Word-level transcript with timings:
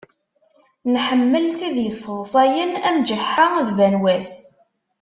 Nḥemmel 0.93 1.45
tid 1.59 1.77
yesseḍsayen 1.81 2.71
am 2.87 2.97
Ǧeḥḥa 3.07 3.47
d 3.67 3.69
Banwas. 3.77 4.33